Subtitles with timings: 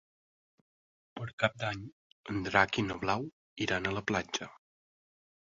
[1.19, 1.83] Per Cap d'Any
[2.33, 3.29] en Drac i na Blau
[3.67, 4.53] iran a la platja.